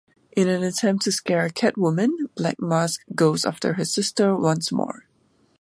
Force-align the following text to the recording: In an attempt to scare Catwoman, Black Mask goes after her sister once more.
In 0.35 0.47
an 0.47 0.63
attempt 0.63 1.03
to 1.03 1.11
scare 1.11 1.47
Catwoman, 1.49 2.09
Black 2.33 2.59
Mask 2.59 3.01
goes 3.13 3.45
after 3.45 3.73
her 3.73 3.85
sister 3.85 4.35
once 4.35 4.71
more. 4.71 5.05